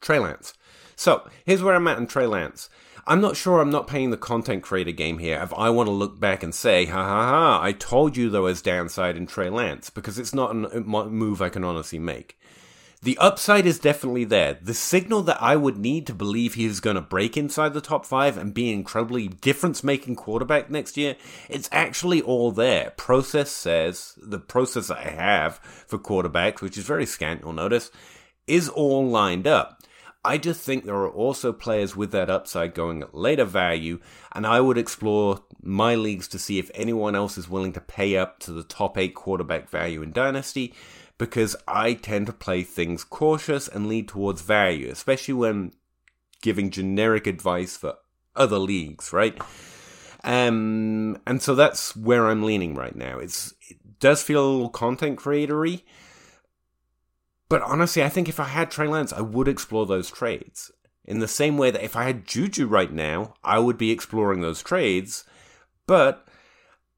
[0.00, 0.54] Trey Lance.
[0.94, 2.70] So here's where I'm at in Trey Lance.
[3.08, 5.92] I'm not sure I'm not playing the content creator game here if I want to
[5.92, 9.48] look back and say, ha ha ha, I told you there was downside in Trey
[9.48, 12.36] Lance, because it's not a move I can honestly make.
[13.02, 14.54] The upside is definitely there.
[14.54, 17.80] The signal that I would need to believe he is going to break inside the
[17.80, 21.16] top five and be an incredibly difference making quarterback next year,
[21.48, 22.90] it's actually all there.
[22.96, 27.90] Process says, the process I have for quarterbacks, which is very scant, you'll notice,
[28.46, 29.82] is all lined up.
[30.24, 34.00] I just think there are also players with that upside going at later value,
[34.32, 38.16] and I would explore my leagues to see if anyone else is willing to pay
[38.16, 40.74] up to the top eight quarterback value in Dynasty
[41.18, 45.72] because I tend to play things cautious and lead towards value, especially when
[46.42, 47.94] giving generic advice for
[48.34, 49.40] other leagues, right?
[50.24, 53.18] Um, and so that's where I'm leaning right now.
[53.18, 55.82] It's it does feel a little content creatory,
[57.48, 60.70] but honestly, I think if I had Trey Lance, I would explore those trades.
[61.04, 64.40] In the same way that if I had Juju right now, I would be exploring
[64.40, 65.24] those trades.
[65.86, 66.25] But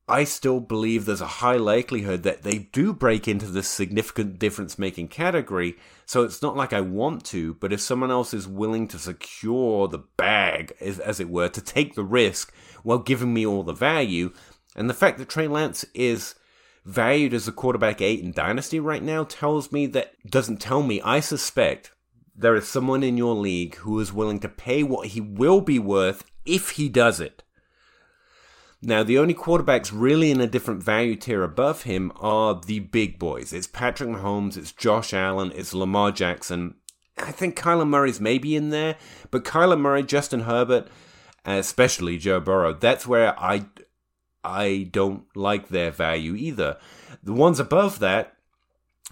[0.09, 4.79] I still believe there's a high likelihood that they do break into this significant difference
[4.79, 5.77] making category.
[6.07, 9.87] So it's not like I want to, but if someone else is willing to secure
[9.87, 13.75] the bag, as, as it were, to take the risk while giving me all the
[13.75, 14.33] value,
[14.75, 16.35] and the fact that Trey Lance is
[16.87, 21.03] valued as a quarterback eight in Dynasty right now tells me that, doesn't tell me,
[21.03, 21.93] I suspect
[22.35, 25.79] there is someone in your league who is willing to pay what he will be
[25.79, 27.43] worth if he does it.
[28.81, 33.19] Now, the only quarterbacks really in a different value tier above him are the big
[33.19, 33.53] boys.
[33.53, 36.77] It's Patrick Mahomes, it's Josh Allen, it's Lamar Jackson,
[37.23, 38.97] I think Kyler Murray's maybe in there,
[39.31, 40.89] but Kyler Murray, Justin Herbert,
[41.45, 43.67] especially Joe Burrow, that's where I
[44.45, 46.79] I don't like their value either.
[47.23, 48.35] The ones above that,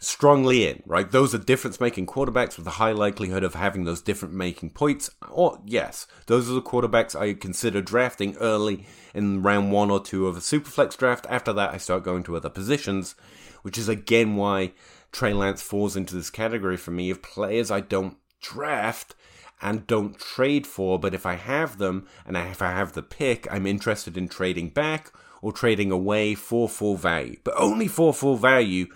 [0.00, 1.10] strongly in, right?
[1.10, 5.10] Those are difference making quarterbacks with a high likelihood of having those different making points.
[5.30, 10.26] Or, yes, those are the quarterbacks I consider drafting early in round one or two
[10.26, 11.26] of a superflex draft.
[11.30, 13.14] After that, I start going to other positions,
[13.62, 14.72] which is again why
[15.12, 19.14] Trey Lance falls into this category for me of players I don't draft
[19.62, 23.50] and don't trade for, but if I have them and if I have the pick,
[23.50, 28.36] I'm interested in trading back or trading away for full value, but only for full
[28.36, 28.88] value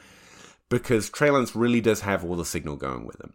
[0.71, 3.35] because Trey really does have all the signal going with him.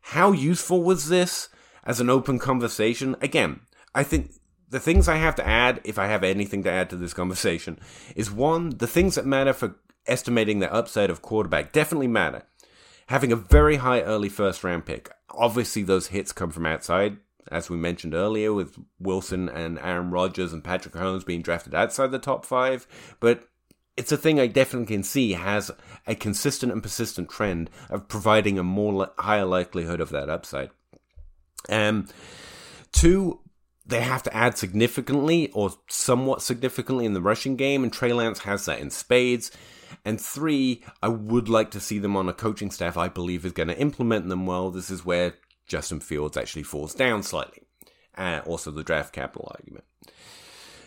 [0.00, 1.50] How useful was this
[1.84, 3.16] as an open conversation?
[3.20, 3.60] Again,
[3.94, 4.32] I think
[4.70, 7.78] the things I have to add, if I have anything to add to this conversation,
[8.14, 12.44] is one, the things that matter for estimating the upside of quarterback definitely matter.
[13.08, 15.10] Having a very high early first round pick.
[15.30, 17.18] Obviously, those hits come from outside,
[17.50, 22.10] as we mentioned earlier, with Wilson and Aaron Rodgers and Patrick Mahomes being drafted outside
[22.10, 22.86] the top five.
[23.20, 23.48] But
[23.96, 25.70] it's a thing I definitely can see has
[26.06, 30.70] a consistent and persistent trend of providing a more li- higher likelihood of that upside.
[31.68, 32.06] Um,
[32.92, 33.40] two,
[33.86, 38.40] they have to add significantly or somewhat significantly in the rushing game, and Trey Lance
[38.40, 39.50] has that in spades.
[40.04, 43.52] And three, I would like to see them on a coaching staff I believe is
[43.52, 44.70] going to implement them well.
[44.70, 45.34] This is where
[45.66, 47.62] Justin Fields actually falls down slightly.
[48.16, 49.84] Uh, also, the draft capital argument.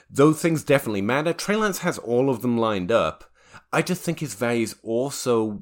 [0.09, 1.33] Those things definitely matter.
[1.33, 3.31] Trey Lance has all of them lined up.
[3.71, 5.61] I just think his value is also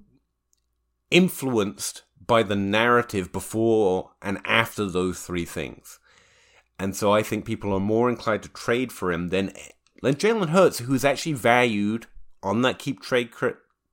[1.12, 5.99] influenced by the narrative before and after those three things.
[6.79, 9.51] And so I think people are more inclined to trade for him than,
[10.01, 12.05] than Jalen Hurts, who's actually valued
[12.43, 13.31] on that keep trade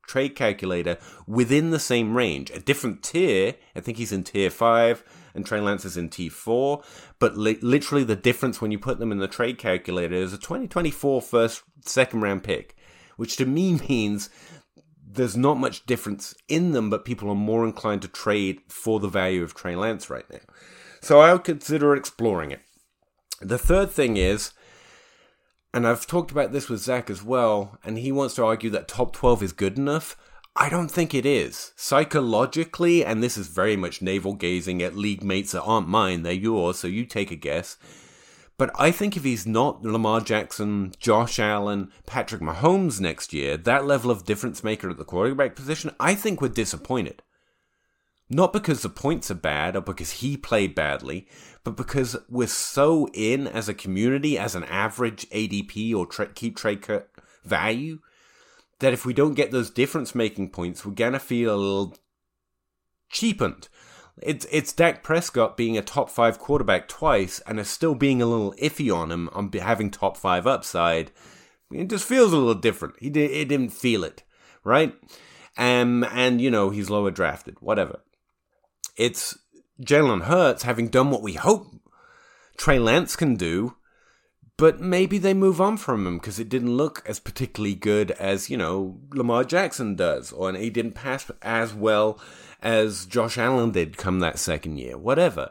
[0.07, 2.51] trade calculator within the same range.
[2.51, 3.55] A different tier.
[3.75, 5.03] I think he's in tier five
[5.35, 6.85] and Trey Lance is in T4.
[7.19, 10.39] But li- literally, the difference when you put them in the trade calculator is a
[10.39, 12.77] 2024 first, second round pick,
[13.17, 14.31] which to me means
[15.07, 19.09] there's not much difference in them, but people are more inclined to trade for the
[19.09, 20.41] value of Trey Lance right now.
[21.01, 22.61] So I would consider exploring it.
[23.41, 24.53] The third thing is,
[25.73, 28.89] and I've talked about this with Zach as well, and he wants to argue that
[28.89, 30.17] top 12 is good enough.
[30.57, 31.73] I don't think it is.
[31.75, 36.33] Psychologically, and this is very much navel gazing at league mates that aren't mine, they're
[36.33, 37.77] yours, so you take a guess.
[38.57, 43.85] But I think if he's not Lamar Jackson, Josh Allen, Patrick Mahomes next year, that
[43.85, 47.23] level of difference maker at the quarterback position, I think we're disappointed.
[48.31, 51.27] Not because the points are bad or because he played badly,
[51.65, 56.57] but because we're so in as a community, as an average ADP or tra- keep
[56.57, 57.11] trade cut
[57.45, 57.99] value,
[58.85, 61.97] that if we don't get those difference making points, we're gonna feel a little
[63.09, 63.69] cheapened.
[64.21, 68.27] It's it's Dak Prescott being a top five quarterback twice and is still being a
[68.27, 71.11] little iffy on him on having top five upside.
[71.73, 72.97] It just feels a little different.
[73.01, 74.23] He did, it didn't feel it,
[74.65, 74.95] right?
[75.57, 78.01] Um, and you know he's lower drafted, whatever.
[78.99, 79.39] It's
[79.81, 81.69] Jalen Hurts having done what we hope
[82.59, 83.77] Trey Lance can do
[84.57, 88.49] but maybe they move on from him because it didn't look as particularly good as
[88.49, 92.21] you know Lamar Jackson does, or he didn't pass as well
[92.63, 94.97] as Josh Allen did come that second year.
[94.97, 95.51] Whatever.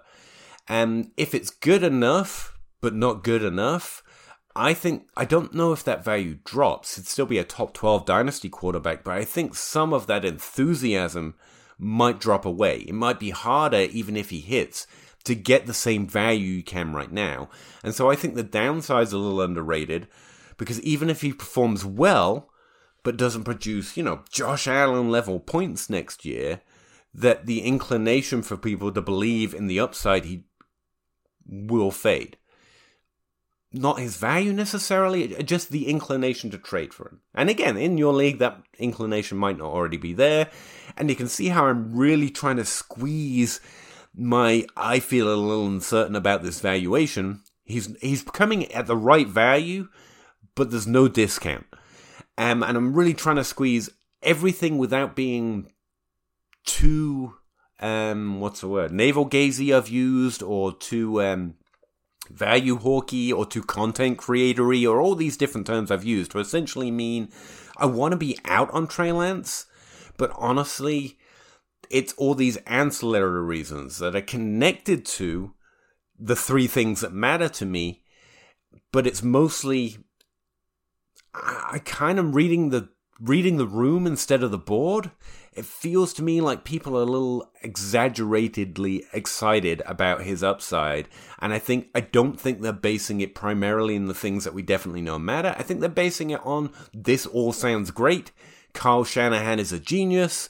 [0.67, 4.01] And if it's good enough, but not good enough,
[4.55, 6.97] I think I don't know if that value drops.
[6.97, 11.35] It'd still be a top twelve dynasty quarterback, but I think some of that enthusiasm
[11.77, 12.85] might drop away.
[12.87, 14.87] It might be harder even if he hits
[15.25, 17.49] to get the same value you can right now.
[17.83, 20.07] And so I think the downside's a little underrated
[20.57, 22.49] because even if he performs well,
[23.03, 26.61] but doesn't produce, you know, Josh Allen level points next year,
[27.13, 30.45] that the inclination for people to believe in the upside he
[31.45, 32.37] will fade.
[33.71, 37.21] Not his value necessarily, just the inclination to trade for him.
[37.33, 40.49] And again, in your league, that inclination might not already be there.
[40.95, 43.59] And you can see how I'm really trying to squeeze
[44.15, 47.41] my I feel a little uncertain about this valuation.
[47.65, 49.89] He's he's coming at the right value,
[50.55, 51.65] but there's no discount.
[52.37, 53.89] Um, and I'm really trying to squeeze
[54.21, 55.69] everything without being
[56.65, 57.35] too
[57.81, 61.55] um what's the word navel gazy I've used or too um
[62.29, 66.89] value hawky or too content creatory or all these different terms I've used to essentially
[66.89, 67.29] mean
[67.75, 69.65] I want to be out on Trey Lance,
[70.17, 71.17] but honestly,
[71.93, 75.53] it's all these ancillary reasons that are connected to
[76.19, 78.03] the three things that matter to me,
[78.91, 79.97] but it's mostly
[81.35, 82.89] I kind of reading the
[83.19, 85.11] reading the room instead of the board,
[85.53, 91.07] it feels to me like people are a little exaggeratedly excited about his upside.
[91.39, 94.61] And I think, I don't think they're basing it primarily in the things that we
[94.61, 95.55] definitely know matter.
[95.57, 98.31] I think they're basing it on this all sounds great.
[98.73, 100.49] Kyle Shanahan is a genius.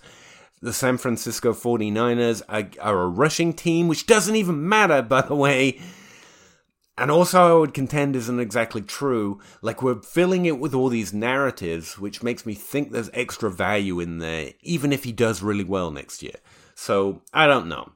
[0.63, 5.35] The San Francisco 49ers are, are a rushing team, which doesn't even matter, by the
[5.35, 5.79] way
[6.97, 9.39] and also I would contend isn't exactly true.
[9.61, 13.99] Like we're filling it with all these narratives, which makes me think there's extra value
[13.99, 16.35] in there, even if he does really well next year.
[16.75, 17.91] So I don't know.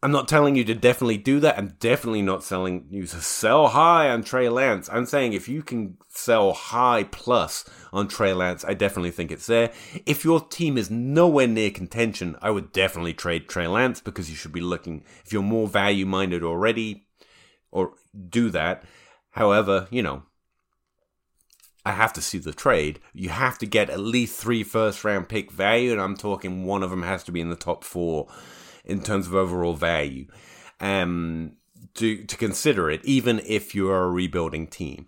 [0.00, 1.58] I'm not telling you to definitely do that.
[1.58, 4.88] I'm definitely not selling you to sell high on Trey Lance.
[4.92, 9.46] I'm saying if you can sell high plus on Trey Lance, I definitely think it's
[9.46, 9.72] there.
[10.06, 14.36] If your team is nowhere near contention, I would definitely trade Trey Lance because you
[14.36, 17.08] should be looking, if you're more value minded already,
[17.72, 17.94] or
[18.28, 18.84] do that.
[19.30, 20.22] However, you know,
[21.84, 23.00] I have to see the trade.
[23.12, 26.84] You have to get at least three first round pick value, and I'm talking one
[26.84, 28.28] of them has to be in the top four
[28.88, 30.26] in terms of overall value.
[30.80, 31.52] Um,
[31.94, 35.06] to to consider it, even if you are a rebuilding team.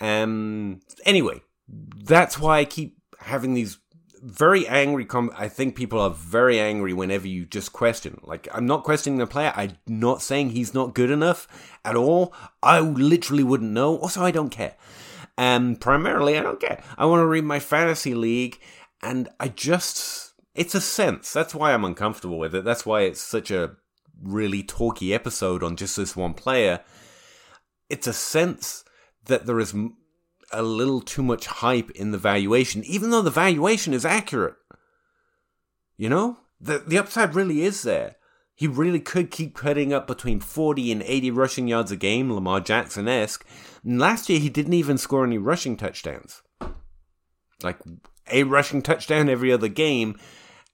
[0.00, 3.78] Um, anyway, that's why I keep having these
[4.22, 5.04] very angry.
[5.04, 8.20] Com- I think people are very angry whenever you just question.
[8.22, 9.52] Like, I'm not questioning the player.
[9.56, 11.46] I'm not saying he's not good enough
[11.84, 12.34] at all.
[12.62, 13.96] I literally wouldn't know.
[13.98, 14.74] Also, I don't care.
[15.38, 16.82] Um, primarily, I don't care.
[16.98, 18.58] I want to read my fantasy league,
[19.02, 20.31] and I just.
[20.54, 21.32] It's a sense.
[21.32, 22.64] That's why I'm uncomfortable with it.
[22.64, 23.76] That's why it's such a
[24.22, 26.80] really talky episode on just this one player.
[27.88, 28.84] It's a sense
[29.24, 29.74] that there is
[30.52, 34.56] a little too much hype in the valuation, even though the valuation is accurate.
[35.96, 36.38] You know?
[36.60, 38.16] The, the upside really is there.
[38.54, 42.60] He really could keep cutting up between 40 and 80 rushing yards a game, Lamar
[42.60, 43.44] Jackson esque.
[43.82, 46.42] Last year, he didn't even score any rushing touchdowns.
[47.62, 47.78] Like
[48.30, 50.18] a rushing touchdown every other game,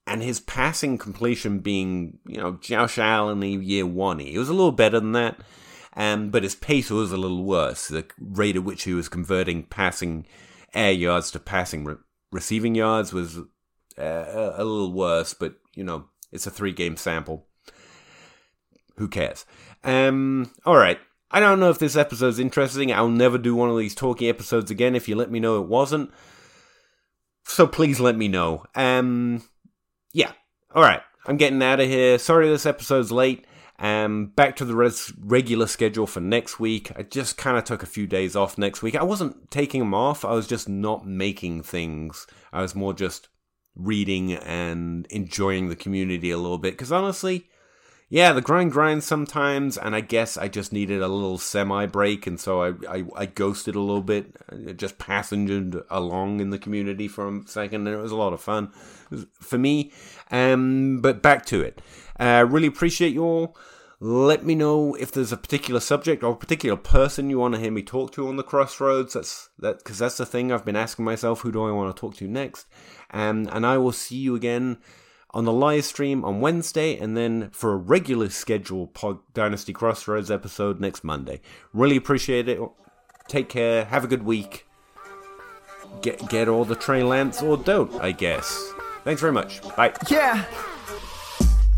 [0.08, 4.18] and his passing completion being, you know, Josh Allen year one.
[4.18, 5.38] He was a little better than that.
[5.96, 7.88] Um, but his pace was a little worse.
[7.88, 10.26] The rate at which he was converting passing
[10.72, 11.96] air yards to passing re-
[12.30, 13.38] receiving yards was
[13.98, 17.46] uh, a little worse, but you know, it's a three game sample.
[18.96, 19.44] Who cares?
[19.82, 20.98] Um, all right.
[21.30, 22.92] I don't know if this episode's interesting.
[22.92, 25.68] I'll never do one of these talky episodes again if you let me know it
[25.68, 26.10] wasn't.
[27.44, 28.64] So please let me know.
[28.74, 29.42] Um,
[30.12, 30.32] yeah.
[30.74, 31.00] All right.
[31.26, 32.18] I'm getting out of here.
[32.18, 33.46] Sorry this episode's late.
[33.80, 36.90] Um, back to the res- regular schedule for next week.
[36.96, 38.96] I just kind of took a few days off next week.
[38.96, 40.24] I wasn't taking them off.
[40.24, 42.26] I was just not making things.
[42.52, 43.28] I was more just
[43.76, 46.72] reading and enjoying the community a little bit.
[46.72, 47.48] Because honestly,
[48.10, 52.26] yeah, the grind grinds sometimes, and I guess I just needed a little semi break,
[52.26, 56.58] and so I, I, I ghosted a little bit, I just passengered along in the
[56.58, 58.72] community for a second, and it was a lot of fun
[59.40, 59.92] for me.
[60.30, 61.82] Um, but back to it.
[62.16, 63.56] I uh, really appreciate you all.
[64.00, 67.60] Let me know if there's a particular subject or a particular person you want to
[67.60, 69.14] hear me talk to on the crossroads.
[69.14, 71.40] That's that because that's the thing I've been asking myself.
[71.40, 72.68] Who do I want to talk to next?
[73.10, 74.78] Um, and I will see you again
[75.38, 80.32] on the live stream on Wednesday, and then for a regular scheduled Pod Dynasty Crossroads
[80.32, 81.40] episode next Monday.
[81.72, 82.58] Really appreciate it.
[83.28, 83.84] Take care.
[83.84, 84.66] Have a good week.
[86.02, 88.72] Get get all the Trey Lance or don't, I guess.
[89.04, 89.62] Thanks very much.
[89.76, 89.92] Bye.
[90.10, 90.44] Yeah.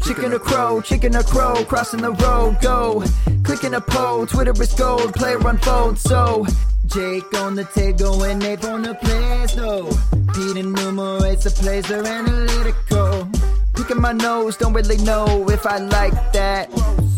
[0.03, 3.05] Chicken or crow, chicken or crow, crossing the road, go.
[3.45, 6.47] Clicking a poll, Twitter is gold, player unfold, so.
[6.87, 9.91] Jake on the table and Nate on the place, no.
[10.35, 13.29] Pete enumerates the plays, they're analytical.
[13.81, 16.69] Picking my nose, don't really know if I like that.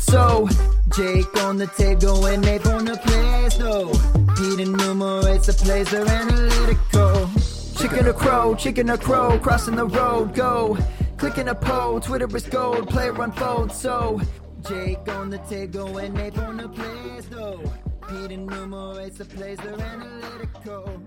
[0.00, 0.48] so
[0.96, 3.92] Jake on the table and Nate on the place, no.
[4.36, 7.28] Pete enumerates the plays, they're analytical.
[7.76, 10.76] Chicken or crow, chicken or crow, crossing the road, go.
[11.16, 14.20] Clicking a poll, Twitter is gold, player unfold, so
[14.68, 17.60] Jake on the table and Nate on the place, no.
[18.08, 21.02] Pete enumerates the plays, they're analytical.